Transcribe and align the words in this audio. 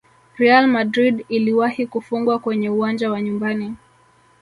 real 0.37 0.65
madrid 0.67 1.25
iliwahi 1.29 1.87
kufungwa 1.87 2.39
kwenye 2.39 2.69
uwanja 2.69 3.11
wa 3.11 3.21
nyumbani 3.21 3.75